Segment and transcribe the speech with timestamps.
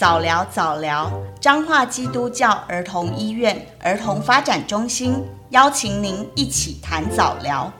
[0.00, 1.12] 早疗早疗，
[1.42, 7.70] 彰化基督教儿童医院儿童发展中心邀请您一起谈早疗。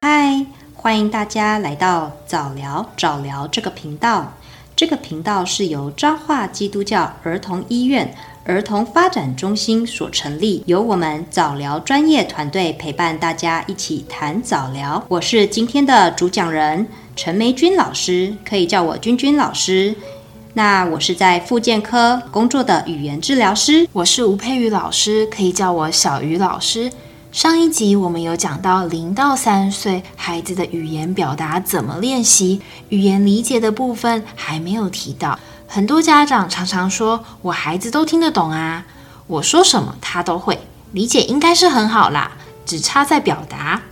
[0.00, 4.32] 嗨，欢迎大家来到早聊早聊这个频道。
[4.76, 8.12] 这个频道是由彰化基督教儿童医院
[8.44, 15.02] 儿童发展中心所成立，由我们早疗专业团队陪伴大家一起谈早疗。
[15.06, 16.84] 我是今天的主讲人
[17.14, 19.94] 陈梅君老师，可以叫我君君老师。
[20.54, 26.90] 那我是在复健科工作的语言治疗师，我是吴佩瑜老师，可以叫我小瑜老师。
[27.34, 35.36] 上一集我们有讲到零到三岁孩子的语言表达怎么练习，语言理解的部分还没有提到。
[35.66, 38.86] 很多家长常常说，我孩子都听得懂啊，
[39.26, 40.60] 我说什么他都会，
[40.92, 42.30] 理解应该是很好啦，
[42.64, 43.82] 只差在表达。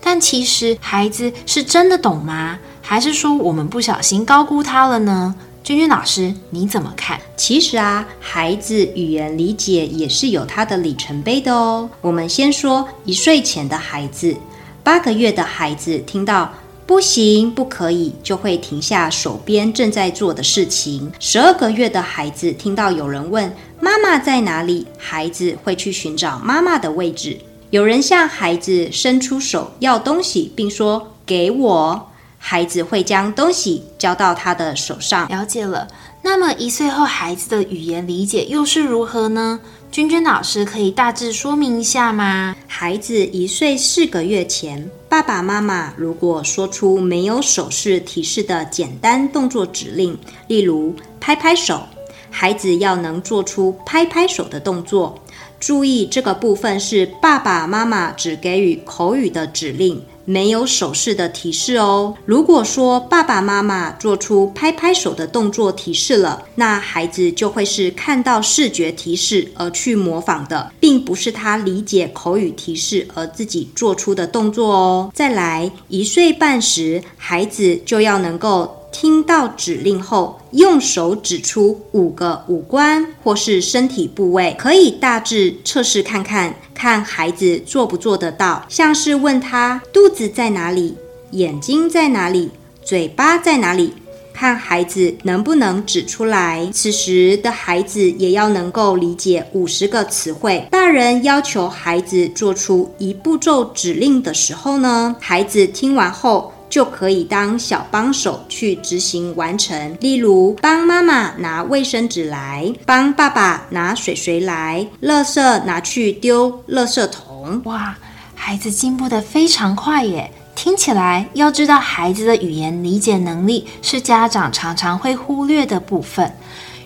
[0.00, 2.58] 但其实孩子是真的懂吗？
[2.80, 5.34] 还是说我们不小心高估他了呢？
[5.66, 7.20] 君君老师，你怎么看？
[7.36, 11.90] 其实啊，孩子语言理解也是有他的里程碑的哦。
[12.00, 14.36] 我们先说一岁前的孩子，
[14.84, 16.54] 八个月的孩子听到
[16.86, 21.10] 不行、不可以，就会停下手边正在做的事情。
[21.18, 27.36] 十二个月的孩子听到有人问妈妈在哪里，孩子会去寻找妈妈的位置。
[27.70, 32.12] 有人向孩子伸出手要东西，并说给我。
[32.48, 35.26] 孩子会将东西交到他的手上。
[35.26, 35.88] 了解了。
[36.22, 39.58] 那么一岁后孩子的语言理解又是如何呢？
[39.90, 42.54] 君君老师可以大致说明一下吗？
[42.68, 50.16] 孩子一岁四个月前，爸爸妈妈如果说出没有手势提示的简单动作指令，
[50.46, 51.82] 例如拍拍手，
[52.30, 55.18] 孩子要能做出拍拍手的动作。
[55.58, 60.00] 注意，这个部分是爸爸妈妈只给予口语的指令。
[60.26, 62.14] 没有手势的提示哦。
[62.26, 75.10] 如果说爸爸妈妈做出拍拍手的动作提示了，那孩子就会是看到视觉提示而去模仿的，并不是他理解口语提示而自己做出的动作哦。
[75.14, 78.76] 再来，一岁半时，孩子就要能够。
[78.92, 88.64] 听到指令后，用手指出五个五官或是身体部位，可以大致测试看看，看孩子做不做得到。
[88.70, 90.96] 像是问他肚子在哪里，
[91.32, 92.50] 眼睛在哪里，
[92.82, 93.92] 嘴巴在哪里，
[94.32, 96.66] 看孩子能不能指出来。
[96.72, 100.66] 此时的孩子也要能够理解五十个词汇。
[100.70, 106.50] 大人要求孩子做出一步骤指令的时候呢，孩子听完后。
[106.68, 117.60] 就可以当小帮手去执行完成，例如帮妈妈拿卫生纸来，帮爸爸拿水水来，垃圾拿去丢垃圾桶。
[117.64, 117.96] 哇，
[118.34, 120.30] 孩子进步得非常快耶！
[120.54, 126.32] 听起来，要知道孩子的语言理解能力是家长常常会忽略的部分。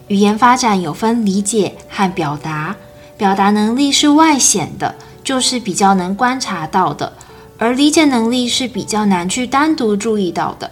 [0.09, 2.75] 语言发展有分理解和表达，
[3.17, 7.13] 表达能力是外显的，就是比较能观察到的。
[7.61, 10.71] 而理解能力是比较难去单独注意到的，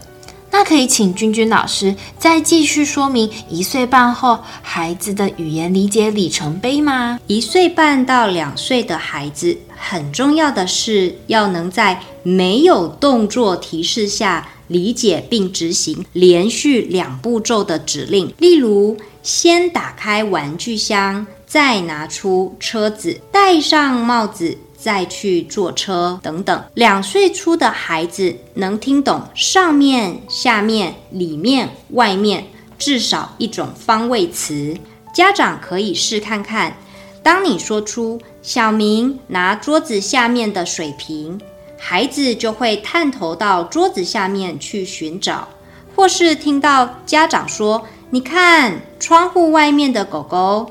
[0.50, 7.21] 那可以请君君老师再继续说明一岁半后孩子的语言理解里程碑吗？
[7.26, 24.56] 一岁半到两岁的孩子，很重要的是要能在没有动作提示下理解并执行连续两步骤的指令，例如先打开玩具箱，再拿出车子，戴上帽子。
[24.81, 32.47] 再去坐车等等，两岁初的孩子能听懂上面、下面、里面、外面
[32.78, 34.77] 至少一种方位词。
[35.12, 36.77] 家长可以试看看，
[37.25, 41.41] 当你说出“小明拿桌子下面的水瓶”，
[41.77, 45.49] 孩子就会探头到桌子下面去寻找；
[45.97, 50.71] 或是听到家长说：“你看窗户外面的狗狗。”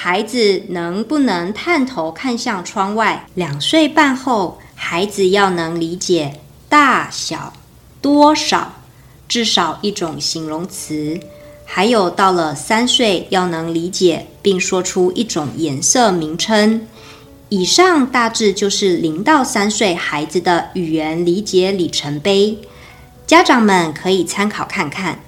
[0.00, 3.26] 孩子能不能探头看向窗外？
[3.34, 7.52] 两岁半后，孩子要能理解大小、
[8.00, 8.74] 多少，
[9.26, 11.18] 至少一种形容词。
[11.64, 16.86] 还有到了三岁，要能理解并说出一种颜色名称。
[17.48, 22.56] 以上大致就是零到三岁孩子的语言理解里程碑，
[23.26, 25.18] 家长们可以参考看看。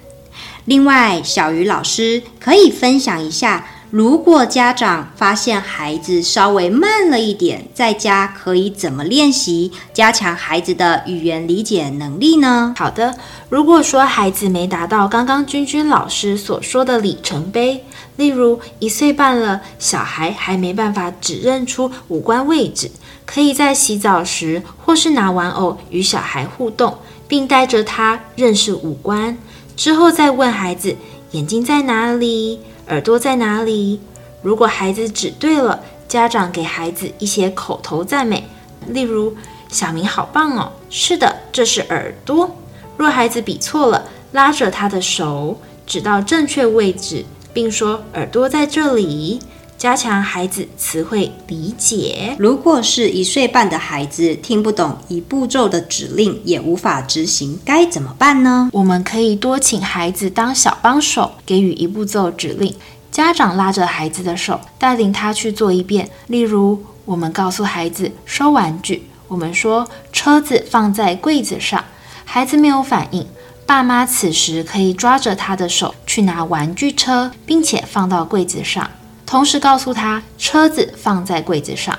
[0.63, 3.67] 另外，小鱼老师可以分享一下。
[3.91, 12.73] 如果家长发现孩子稍微慢了一点，在家可以怎么练习，加强孩子的语言理解能力呢？
[12.77, 13.13] 好的，
[13.49, 17.83] 如果说孩子没达到刚刚君君老师所说的里程碑，
[18.15, 22.89] 例如一岁半了，小孩还没办法指认出五官位置。
[23.25, 26.97] 可以在洗澡时或是拿玩偶与小孩互动，
[27.27, 29.37] 并带着他认识五官，
[29.75, 30.95] 之后再问孩子
[31.31, 32.59] 眼睛在哪里，
[32.91, 33.99] 耳朵在哪里。
[34.41, 38.47] 如果孩子指对了，家长给孩子一些口头赞美，
[38.87, 39.35] 例如
[39.71, 42.53] “小明好棒哦”，是的，这是耳朵。
[42.97, 45.57] 若孩子比错了，拉着他的手
[45.87, 47.23] 指到正确位置，
[47.53, 49.39] 并说“耳朵在这里”。
[49.81, 52.35] 加强孩子词汇理解。
[52.37, 58.69] 如果是一岁半的孩子听不懂一步骤的指令，也无法执行，该怎么办呢？
[58.73, 62.75] 我们可以多请孩子当小帮手，给予一步骤指令。
[63.09, 66.07] 家长拉着孩子的手，带领他去做一遍。
[66.27, 71.83] 例如，我们告诉孩子收玩具，我们说车子放在柜子上，
[72.23, 73.25] 孩子没有反应，
[73.65, 78.87] 爸妈此时可以抓着他的手去拿玩具车，并且放到柜子上。
[79.31, 81.97] 同时告诉他，车子放在柜子上，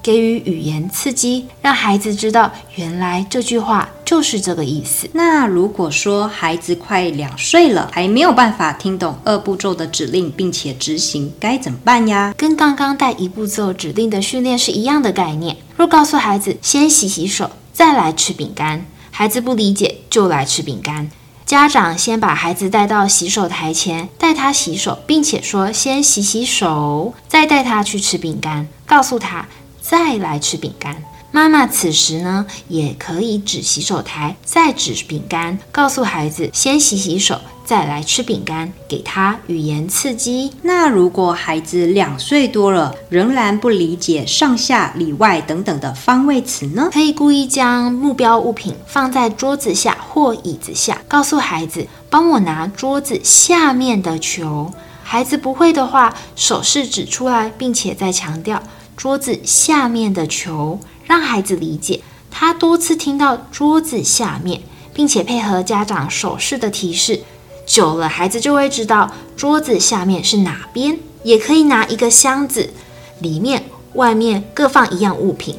[0.00, 5.10] 给予语言刺激，让孩子知道原来这句话就是这个意思。
[5.12, 12.32] 那如果说孩子快两岁了，还没有办法听懂二步骤的指令，并且执行，该怎么办呀？
[12.36, 15.56] 跟刚刚带一步骤指令的训练是一样的概念。
[15.76, 21.10] 若告诉孩子先洗洗手，再来吃饼干，孩子不理解就来吃饼干。
[21.48, 29.48] 家长先把孩子带到洗手台前，带他洗手，并且说：“先洗洗手，再带他去吃饼干。”告诉他
[29.80, 31.02] ：“再来吃饼干。”
[31.32, 40.52] 妈妈此时呢，也可以指洗手台，再指饼干，告诉孩子：“先洗洗手。”再来吃饼干，给他语言刺激。
[40.62, 46.88] 那如果孩子两岁多了，仍然不理解上下里外等等的方位词呢？
[46.90, 54.72] 可以故意将目标物品放在桌子下或椅子下，告诉孩子帮我拿桌子下面的球。
[55.02, 58.62] 孩子不会的话，手势指出来，并且再强调
[58.96, 62.00] 桌子下面的球，让孩子理解。
[62.30, 64.62] 他多次听到桌子下面，
[64.94, 67.20] 并且配合家长手势的提示。
[67.68, 70.98] 久了，孩子就会知道桌子下面是哪边。
[71.24, 72.70] 也可以拿一个箱子，
[73.18, 75.56] 里面、外面各放一样物品，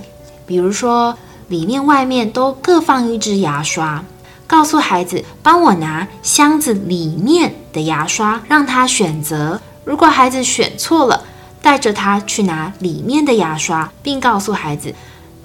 [0.48, 1.16] 比如说
[1.50, 4.04] 里面、外面都各放一支牙刷。
[4.48, 9.62] 告诉孩子，帮我拿箱子里面的牙刷，让他选择。
[9.84, 11.24] 如果孩子选错了，
[11.62, 14.96] 带着他去拿里面的牙刷，并告诉孩子，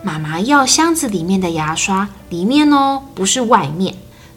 [0.03, 3.95] 妈妈要箱子里面的牙刷，里面哦，不是外面。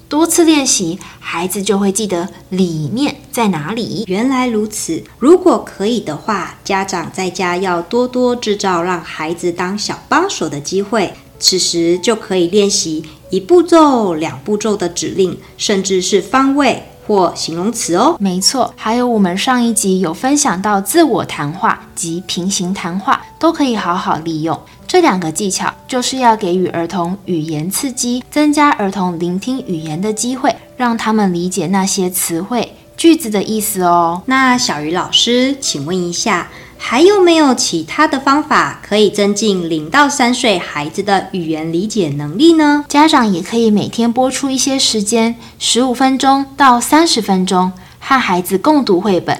[0.09, 4.05] 多次练习，孩子就会记得里面在哪里。
[4.07, 11.13] 原来如此，如果可以的话，家长在家要多多制造让孩子当小帮手的机会。
[11.39, 18.17] 此时就可以练习一步骤、两步骤的指令，甚至是方位或形容词哦。
[18.19, 24.59] 没错，还有我们上一集有分享到自我谈话及平行谈话，都可以好好利用。
[24.85, 34.23] 这两个技巧就是要给予儿童语言刺激，增加儿童聆听语言的机会，让他们理解那些词汇、句子的意思哦。
[34.25, 42.83] 那小鱼老师，请问一下，还有没有其他的方法可以增进零到三岁孩子的语言理解能力呢？
[42.89, 49.39] 家长也可以每天播出一些时间，十五分钟到三十分钟，和孩子共读绘本。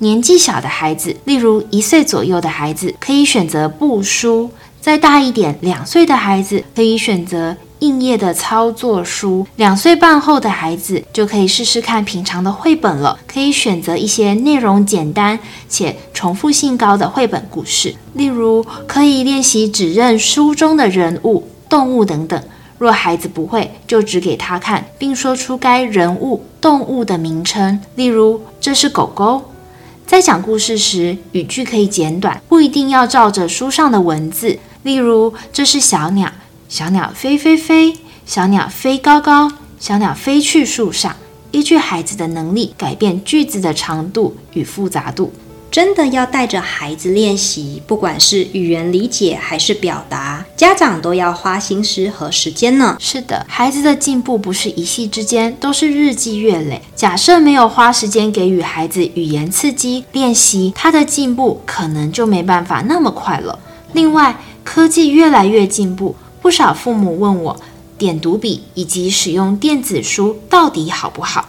[0.00, 4.50] 年纪小的孩子，例如一岁左右的孩子，可以选择布书。
[4.80, 22.42] 再大一点，两岁的孩子可以选择硬页的操作书；两岁半后的孩子就可以试试看平常的绘本了，可以选择一些内容简单且重复性高的绘本故事，例如可以练习指认书中的人物、动物等等。
[22.78, 29.42] 若孩子不会，就指给他看，并说出该人物、动物的名称，例如这是狗狗。
[30.06, 34.58] 在讲故事时，语句可以简短，不一定要照着书上的文字。
[34.84, 36.32] 例如，这是小鸟，
[36.68, 37.94] 小鸟飞飞飞，
[38.26, 41.16] 小鸟飞高高，小鸟飞去树上。
[41.50, 45.32] 依据孩子的能力，改变句子的长度与复杂度。
[45.70, 52.98] 真的要带着孩子练习，不管是语言理解还是表达，家长都要花心思和时间呢。
[53.00, 56.82] 是的，孩子的进步不是一夕之间，都是日积月累。
[56.94, 63.58] 假设没有花时间给予孩子语言刺激练习，他的进步可能就没办法那么快了。
[63.94, 66.14] 另外，科技越来越进步，
[66.48, 67.60] 不少父母问我，
[67.98, 71.46] 点读笔以及使用电子书到底好不好？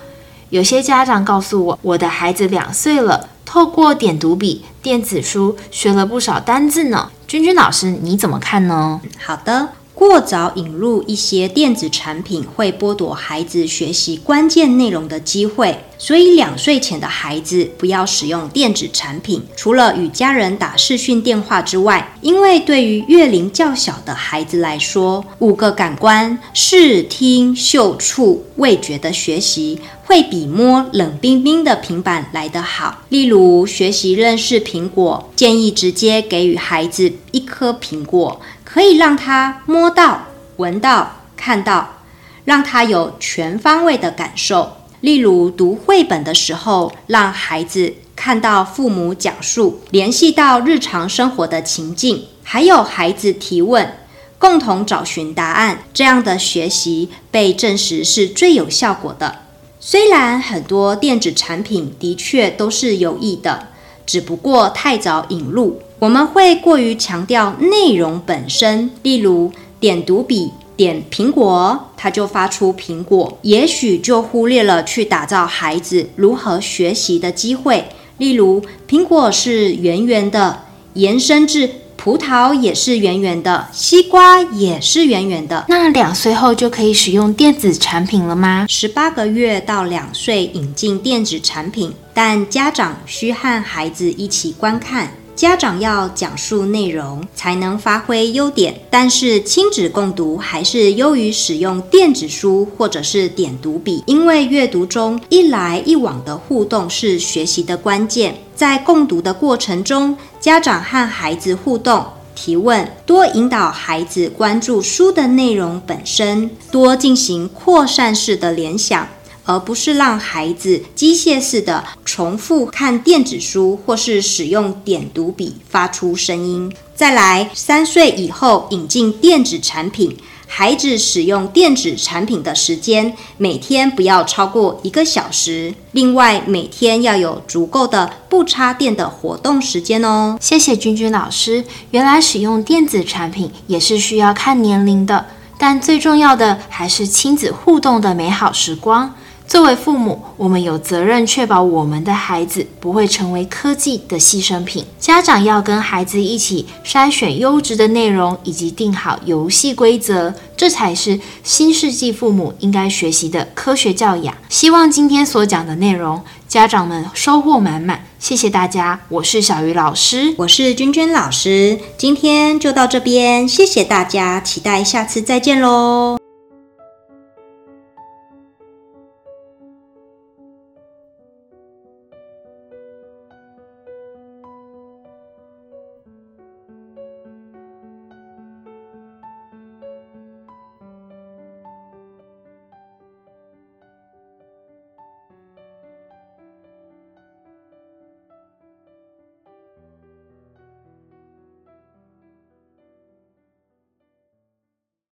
[0.50, 7.10] 有些家长告诉我，我的孩子两岁了，透过点读笔、电子书学了不少单字呢。
[7.26, 9.00] 君君老师，你怎么看呢？
[9.26, 9.70] 好的。
[10.00, 19.44] 过早引入一些电子产品会剥夺孩子学习关键内容的机会，所以两岁前的孩子不要使用电子产品。
[19.58, 33.04] 除了与家人打视讯电话之外，因为对于月龄较小的孩子来说，五个感官视听嗅触味觉的学习会比摸冷冰冰的平板来得好。
[33.10, 38.40] 例如，学习认识苹果，建议直接给予孩子一颗苹果。
[38.72, 42.02] 可以让他摸到、闻到、看到，
[42.46, 44.78] 让他有全方位的感受。
[45.02, 53.92] 例如读绘本的时候，让孩子看到父母讲述，联系到日常生活的情境，还有孩子提问，
[54.38, 55.80] 共同找寻答案。
[55.92, 59.40] 这样的学习被证实是最有效果的。
[59.80, 63.70] 虽然很多电子产品的确都是有益的，
[64.06, 65.82] 只不过太早引入。
[66.00, 69.52] 我们会过于强调内容本身，例如
[69.82, 77.84] 点读笔点苹果，它就发出苹果，也许就忽略了去打造孩子如何学习的机会。
[78.18, 80.64] 例如，苹果是圆圆的，
[80.94, 85.66] 延伸至葡萄也是圆圆的，西瓜也是圆圆的。
[85.68, 88.66] 那两岁后就可以使用电子产品了吗？
[88.70, 95.12] 十八个月到两岁引进电子产品，但家长需和孩子一起观看。
[95.40, 108.36] 家长要讲述内容才能发挥优点，但是亲子共读还是优于使用电子书或者是点读笔，因为阅读中一来一往的互动是学习的关键。
[108.54, 112.06] 在共读的过程中，家长和孩子互动、
[112.36, 119.08] 提问，多引导孩子关注书的内容本身，多进行扩散式的联想。
[119.50, 126.72] 而不是让孩子机械式的重复看电子书，或是使用点读笔发出声音。
[126.94, 130.16] 再来，三岁以后引进电子产品，
[130.46, 135.74] 孩子使用电子产品的时间每天不要超过一个小时。
[135.94, 140.38] 另外，每天要有足够的不插电的活动时间哦。
[140.40, 145.26] 谢谢君君老师，原来使用电子产品也是需要看年龄的，
[145.58, 149.16] 但最重要的还是亲子互动的美好时光。
[149.50, 154.86] 作为父母，我们有责任确保我们的孩子不会成为科技的牺牲品。
[155.00, 164.36] 家长要跟孩子一起筛选优质的内容，以及定好游戏规则，这才是新世纪父母应该学习的科学教养。
[164.50, 168.06] 希望今天所讲的内容，家长们收获满满。
[168.20, 176.19] 谢谢大家，我是小鱼老师，我是君君老师，今天就到这边，谢谢大家，期待下次再见喽。